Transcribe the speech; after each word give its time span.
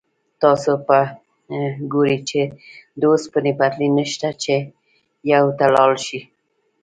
تاسو 0.41 0.71
به 0.85 0.99
ګورئ 1.91 2.17
چې 2.29 2.41
د 2.99 3.01
اوسپنې 3.11 3.51
پټلۍ 3.59 3.89
نشته 3.97 4.29
چې 4.43 4.55
بو 5.27 5.51
ته 5.59 5.65
لاړ 5.75 5.91
شئ. 6.05 6.21